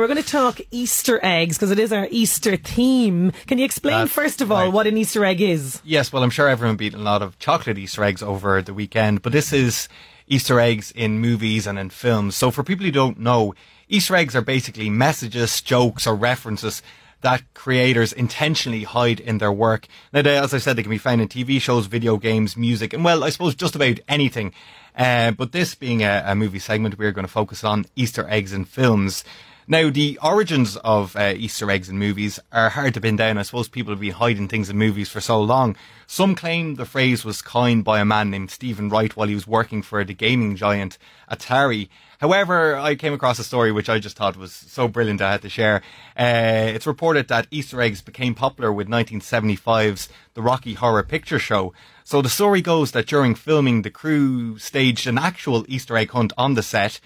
[0.00, 3.32] we're going to talk Easter eggs because it is our Easter theme.
[3.46, 4.72] Can you explain, That's first of all, right.
[4.72, 5.80] what an Easter egg is?
[5.84, 9.22] Yes, well, I'm sure everyone beat a lot of chocolate Easter eggs over the weekend,
[9.22, 9.88] but this is
[10.26, 12.36] Easter eggs in movies and in films.
[12.36, 13.54] So for people who don't know,
[13.88, 16.82] Easter eggs are basically messages, jokes, or references
[17.22, 19.86] that creators intentionally hide in their work.
[20.12, 22.92] Now, they, as I said, they can be found in TV shows, video games, music,
[22.92, 24.52] and well, I suppose just about anything.
[24.96, 28.52] Uh, but this being a, a movie segment, we're going to focus on Easter eggs
[28.52, 29.24] in films.
[29.68, 33.38] Now, the origins of uh, Easter eggs in movies are hard to pin down.
[33.38, 35.76] I suppose people have been hiding things in movies for so long.
[36.08, 39.46] Some claim the phrase was coined by a man named Stephen Wright while he was
[39.46, 40.98] working for the gaming giant
[41.30, 41.88] Atari.
[42.20, 45.42] However, I came across a story which I just thought was so brilliant I had
[45.42, 45.76] to share.
[46.18, 51.72] Uh, it's reported that Easter eggs became popular with 1975's The Rocky Horror Picture Show.
[52.04, 56.32] So the story goes that during filming, the crew staged an actual Easter egg hunt
[56.36, 57.00] on the set.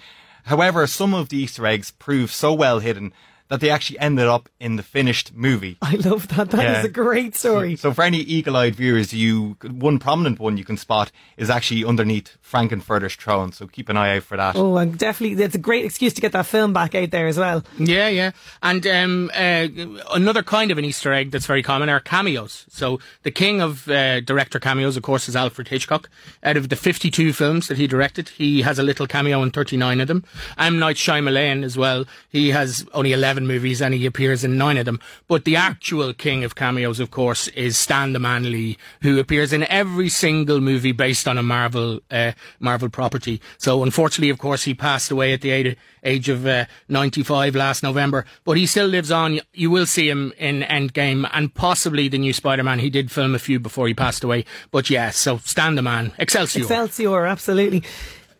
[0.45, 3.13] However, some of the Easter eggs proved so well hidden
[3.49, 5.77] that they actually ended up in the finished movie.
[5.81, 6.49] I love that.
[6.51, 6.83] That is Yeah.
[6.83, 7.75] a great story.
[7.75, 12.37] So for any eagle-eyed viewers, you one prominent one you can spot is actually underneath
[12.41, 13.51] Frank-N-Furter's throne.
[13.51, 14.55] So keep an eye out for that.
[14.55, 17.37] Oh, and definitely, that's a great excuse to get that film back out there as
[17.37, 17.63] well.
[17.77, 18.31] Yeah, yeah.
[18.61, 19.67] And um, uh,
[20.13, 22.65] another kind of an Easter egg that's very common are cameos.
[22.69, 26.09] So the king of uh, director cameos, of course, is Alfred Hitchcock.
[26.43, 30.01] Out of the 52 films that he directed, he has a little cameo in 39
[30.01, 30.23] of them.
[30.57, 30.79] M.
[30.79, 32.05] Night Shyamalan as well.
[32.29, 34.99] He has only 11 movies and he appears in nine of them.
[35.27, 39.53] But the actual king of cameos, of course, is Stan the Man Lee, who appears
[39.53, 43.41] in every single movie based on a Marvel uh, Marvel property.
[43.57, 47.83] So unfortunately, of course, he passed away at the age, age of uh, 95 last
[47.83, 48.25] November.
[48.45, 49.41] But he still lives on.
[49.53, 52.79] You will see him in Endgame and possibly the new Spider-Man.
[52.79, 54.45] He did film a few before he passed away.
[54.71, 56.63] But yeah, so Stan the Man, Excelsior.
[56.63, 57.83] Excelsior, absolutely.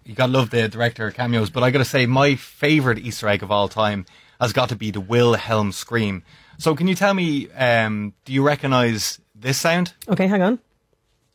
[0.07, 3.52] You gotta love the director cameos, but I gotta say my favourite Easter egg of
[3.52, 4.06] all time
[4.40, 6.24] has got to be the Wilhelm scream.
[6.58, 9.94] So can you tell me, um, do you recognise this sound?
[10.08, 10.59] Okay, hang on.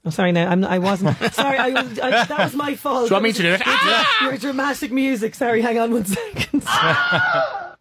[0.05, 1.17] I'm oh, sorry, now I'm, I wasn't.
[1.33, 3.09] sorry, I, was- I, that was my fault.
[3.09, 3.63] Do you want me to do it?
[3.65, 4.25] Ah!
[4.25, 5.37] Your dramatic music.
[5.37, 6.65] Sorry, hang on one second.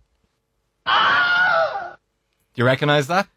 [2.53, 3.27] Do you recognise that?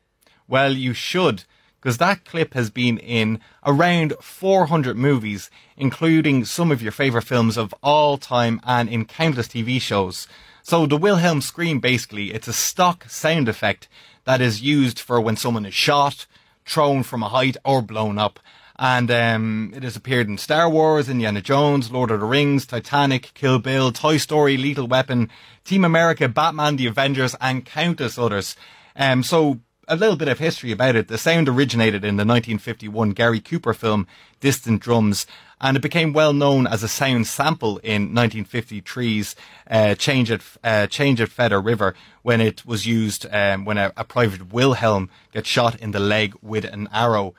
[0.49, 1.45] Well, you should,
[1.81, 7.57] because that clip has been in around 400 movies, including some of your favourite films
[7.57, 10.29] of all time and in countless TV shows.
[10.67, 13.87] So the Wilhelm scream, basically, it's a stock sound effect
[14.25, 16.25] that is used for when someone is shot,
[16.65, 18.41] thrown from a height, or blown up.
[18.79, 23.33] And um, it has appeared in Star Wars, Indiana Jones, Lord of the Rings, Titanic,
[23.35, 25.29] Kill Bill, Toy Story, Lethal Weapon,
[25.65, 28.57] Team America, Batman, The Avengers, and countless others.
[28.97, 31.09] Um, so a little bit of history about it.
[31.09, 34.07] The sound originated in the 1951 Gary Cooper film
[34.41, 35.27] Distant Drums,
[35.61, 39.37] and it became well known as a sound sample in 1953's
[39.71, 43.93] uh, Change at uh, Charge at Feather River when it was used um, when a,
[43.97, 47.35] a private Wilhelm gets shot in the leg with an arrow.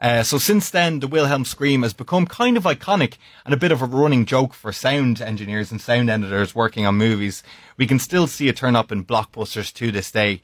[0.00, 3.70] Uh, so since then, the Wilhelm scream has become kind of iconic and a bit
[3.70, 7.42] of a running joke for sound engineers and sound editors working on movies.
[7.76, 10.40] We can still see it turn up in blockbusters to this day.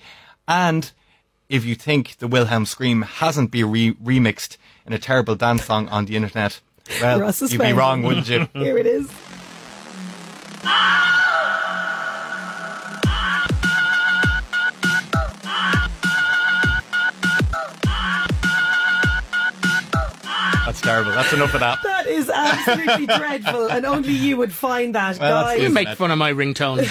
[0.46, 0.92] And
[1.48, 5.88] if you think the Wilhelm scream hasn't been re- remixed in a terrible dance song
[5.88, 6.60] on the internet,
[7.00, 8.48] well, you'd be wrong, wouldn't you?
[8.54, 9.10] Here it is.
[20.64, 21.12] That's terrible.
[21.12, 21.78] That's enough of that.
[22.06, 25.60] That is absolutely dreadful, and only you would find that, Well, guys.
[25.62, 26.86] You make fun of my ringtone.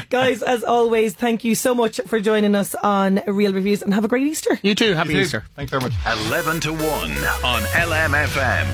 [0.10, 4.04] Guys, as always, thank you so much for joining us on Reel Reviews, and have
[4.04, 4.58] a great Easter.
[4.62, 4.94] you too.
[4.94, 5.44] Happy Easter.
[5.56, 5.92] Thanks very much.
[6.28, 8.66] 11 to 1 on LMFM.